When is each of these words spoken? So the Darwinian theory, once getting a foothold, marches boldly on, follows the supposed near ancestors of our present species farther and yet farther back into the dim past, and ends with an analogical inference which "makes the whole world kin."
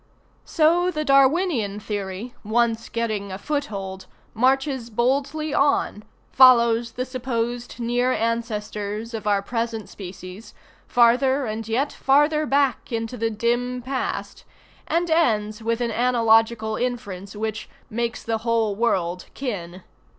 So 0.45 0.89
the 0.89 1.05
Darwinian 1.05 1.79
theory, 1.79 2.33
once 2.43 2.89
getting 2.89 3.31
a 3.31 3.37
foothold, 3.37 4.07
marches 4.33 4.89
boldly 4.89 5.53
on, 5.53 6.01
follows 6.31 6.93
the 6.93 7.05
supposed 7.05 7.79
near 7.79 8.11
ancestors 8.11 9.13
of 9.13 9.27
our 9.27 9.43
present 9.43 9.89
species 9.89 10.55
farther 10.87 11.45
and 11.45 11.67
yet 11.67 11.91
farther 11.93 12.47
back 12.47 12.91
into 12.91 13.15
the 13.15 13.29
dim 13.29 13.83
past, 13.83 14.43
and 14.87 15.07
ends 15.11 15.61
with 15.61 15.81
an 15.81 15.91
analogical 15.91 16.77
inference 16.77 17.35
which 17.35 17.69
"makes 17.87 18.23
the 18.23 18.39
whole 18.39 18.75
world 18.75 19.25
kin." 19.35 19.83